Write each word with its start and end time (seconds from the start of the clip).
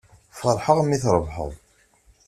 Ferḥeɣ 0.39 0.77
imi 0.79 0.97
trebḥeḍ. 1.03 1.53